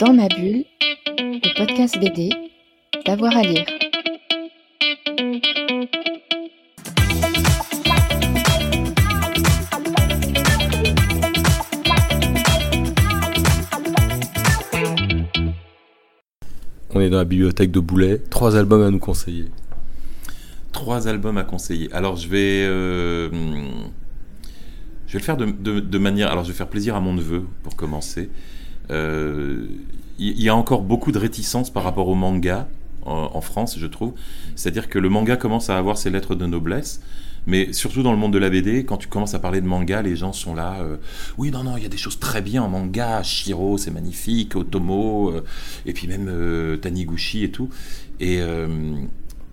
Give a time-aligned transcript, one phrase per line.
[0.00, 0.64] Dans ma bulle,
[1.18, 2.30] le podcast BD,
[3.06, 3.66] d'avoir à lire.
[16.94, 18.18] On est dans la bibliothèque de Boulet.
[18.30, 19.46] Trois albums à nous conseiller.
[20.72, 21.92] Trois albums à conseiller.
[21.92, 23.28] Alors je vais, euh,
[25.06, 26.30] je vais le faire de, de- de manière.
[26.30, 28.30] Alors je vais faire plaisir à mon neveu pour commencer.
[28.90, 29.66] Euh,
[30.18, 32.66] Il y, a encore beaucoup de réticence par rapport au manga
[33.04, 34.14] en, France, je trouve.
[34.56, 37.00] C'est-à-dire que le manga commence à avoir ses lettres de noblesse.
[37.46, 40.02] Mais surtout dans le monde de la BD, quand tu commences à parler de manga,
[40.02, 40.80] les gens sont là.
[40.80, 40.96] euh,
[41.38, 43.22] oui, non, non, il y a des choses très bien en manga.
[43.22, 44.56] Shiro, c'est magnifique.
[44.56, 45.44] Otomo, euh,
[45.86, 47.70] et puis même euh, Taniguchi et tout.
[48.18, 48.42] Et,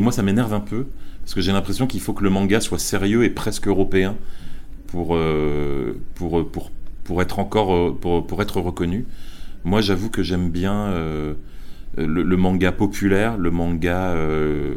[0.00, 0.86] moi, ça m'énerve un peu,
[1.20, 4.16] parce que j'ai l'impression qu'il faut que le manga soit sérieux et presque européen
[4.86, 5.16] pour,
[6.14, 6.70] pour, pour,
[7.04, 9.06] pour être encore euh, pour, pour être reconnu.
[9.64, 11.34] Moi, j'avoue que j'aime bien euh,
[11.96, 14.74] le, manga populaire, le manga, euh,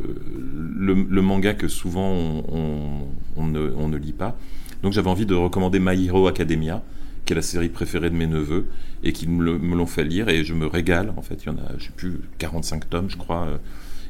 [0.78, 4.38] le, manga que souvent on, on- ne, lit pas.
[4.84, 6.84] Donc, j'avais envie de recommander My Hero Academia,
[7.26, 8.68] qui est la série préférée de mes neveux
[9.04, 11.12] et qui me l'ont fait lire et je me régale.
[11.18, 13.48] En fait, il y en a, je sais plus, 45 tomes, je crois.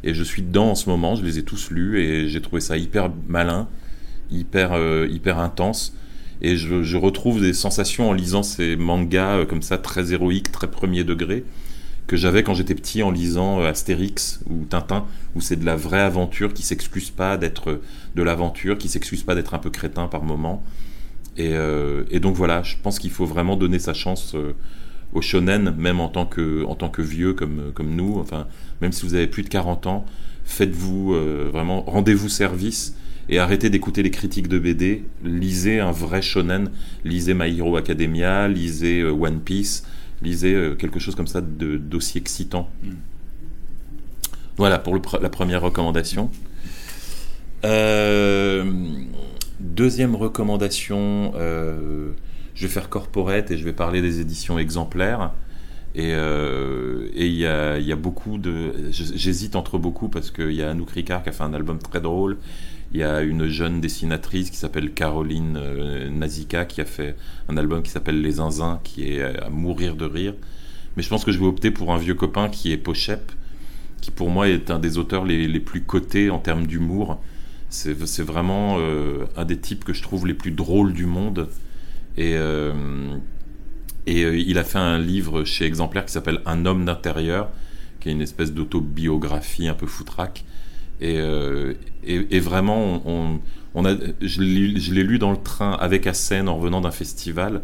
[0.04, 1.16] Et je suis dedans en ce moment.
[1.16, 3.68] Je les ai tous lus et j'ai trouvé ça hyper malin,
[4.30, 4.78] hyper,
[5.10, 5.96] hyper intense.
[6.42, 10.70] Et je, retrouve des sensations en lisant ces mangas euh, comme ça, très héroïques, très
[10.70, 11.44] premier degré,
[12.08, 15.76] que j'avais quand j'étais petit en lisant euh, Astérix ou Tintin, où c'est de la
[15.76, 17.82] vraie aventure qui s'excuse pas d'être euh,
[18.16, 20.64] de l'aventure, qui s'excuse pas d'être un peu crétin par moment.
[21.40, 24.54] Et, donc voilà, je pense qu'il faut vraiment donner sa chance euh,
[25.14, 28.48] au shonen, même en tant que, en tant que vieux comme, comme nous, enfin,
[28.82, 30.06] même si vous avez plus de 40 ans,
[30.46, 31.14] faites-vous
[31.52, 32.96] vraiment, rendez-vous service
[33.30, 36.72] et arrêtez d'écouter les critiques de BD, lisez un vrai shonen,
[37.04, 39.86] lisez My Hero Academia, lisez euh, One Piece,
[40.22, 42.70] lisez euh, quelque chose comme ça d'aussi excitant.
[44.56, 46.32] Voilà pour la première recommandation.
[47.66, 48.64] Euh,
[49.60, 55.32] deuxième recommandation, je vais faire corporate et je vais parler des éditions exemplaires.
[55.98, 58.92] Et euh, il y, a, beaucoup de.
[58.92, 62.00] J'hésite entre beaucoup parce qu'il y a Anouk Ricard qui a fait un album très
[62.00, 62.38] drôle.
[62.94, 67.16] Il y a une jeune dessinatrice qui s'appelle Caroline euh, Nazika qui a fait
[67.50, 70.36] un album qui s'appelle Les Zinzins qui est à mourir de rire.
[70.96, 73.32] Mais je pense que je vais opter pour un vieux copain qui est Pochep,
[74.00, 77.20] qui pour moi est un des auteurs les, plus cotés en termes d'humour.
[77.70, 81.50] C'est vraiment euh, un des types que je trouve les plus drôles du monde.
[82.18, 83.18] Et, euh,
[84.08, 87.50] et euh, il a fait un livre chez Exemplaire qui s'appelle Un homme d'intérieur,
[88.00, 90.46] qui est une espèce d'autobiographie un peu foutraque.
[91.02, 91.74] Et, euh,
[92.42, 97.62] vraiment, on, a, je l'ai lu dans le train avec Assen en revenant d'un festival.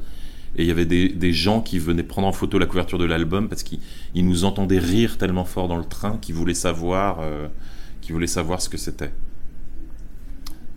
[0.56, 3.50] Et il y avait des, gens qui venaient prendre en photo la couverture de l'album
[3.50, 3.80] parce qu'ils
[4.14, 7.48] ils nous entendaient rire tellement fort dans le train qu'ils voulaient savoir, euh,
[8.02, 9.12] qu'ils voulaient savoir ce que c'était.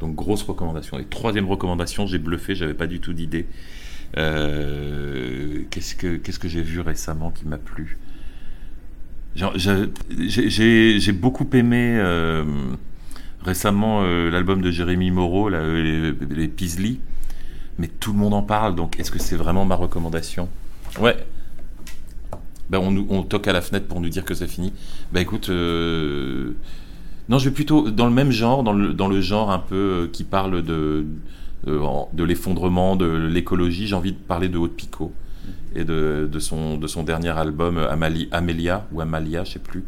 [0.01, 0.99] Donc grosse recommandation.
[0.99, 3.47] Et troisième recommandation, j'ai bluffé, j'avais pas du tout d'idée.
[4.17, 7.99] Euh, qu'est-ce que qu'est-ce que j'ai vu récemment qui m'a plu?
[9.35, 12.45] J'ai- j'ai- j'ai beaucoup aimé euh,
[13.45, 16.97] récemment euh, l'album de Jérémy Moreau, les, les Peasley,
[17.79, 20.49] mais tout le monde en parle, donc est-ce que c'est vraiment ma recommandation?
[21.01, 21.17] Ouais.
[22.71, 24.73] Ben, on, on toque à la fenêtre pour nous dire que c'est fini.
[25.13, 29.51] Ben écoute, non, je vais plutôt dans le même genre, dans le, dans le genre
[29.51, 31.05] un peu qui parle de,
[31.67, 33.87] de, en- de l'effondrement, de l'écologie.
[33.87, 35.13] J'ai envie de parler de Haute Picot
[35.75, 38.29] et de, son, de son dernier album Amali-
[38.93, 39.85] ou Amalia, je sais plus.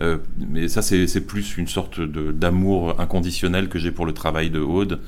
[0.00, 4.60] Euh, mais ça, c'est plus une sorte d'amour inconditionnel que j'ai pour le travail de
[4.60, 5.00] Aude.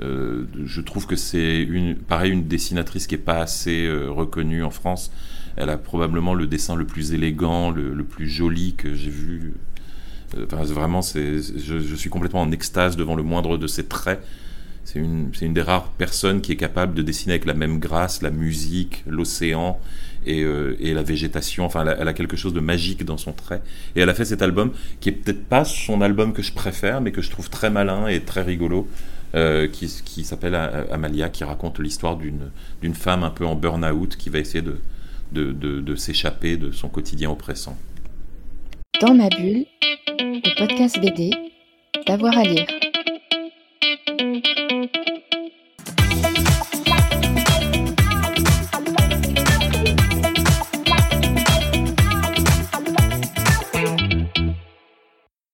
[0.00, 4.64] Euh, je trouve que c'est une, pareil une dessinatrice qui est pas assez euh, reconnue
[4.64, 5.12] en France.
[5.56, 9.52] Elle a probablement le dessin le plus élégant, le, plus joli que j'ai vu.
[10.44, 11.40] Enfin, vraiment, je,
[11.78, 14.24] je suis complètement en extase devant le moindre de ses traits.
[14.84, 18.20] C'est une, une des rares personnes qui est capable de dessiner avec la même grâce
[18.20, 19.78] la musique, l'océan
[20.26, 21.64] et, euh, et la végétation.
[21.64, 23.62] Enfin, elle a, quelque chose de magique dans son trait.
[23.96, 27.00] Et elle a fait cet album qui est peut-être pas son album que je préfère,
[27.00, 28.88] mais que je trouve très malin et très rigolo,
[29.34, 29.88] euh, qui,
[30.24, 32.50] s'appelle A- Amalia, qui raconte l'histoire d'une,
[32.82, 34.78] d'une femme un peu en burn-out qui va essayer de,
[35.32, 37.78] de, de, de s'échapper de son quotidien oppressant.
[39.00, 39.64] Dans ma bulle,
[40.18, 41.30] le podcast BD,
[42.06, 42.66] d'avoir à lire.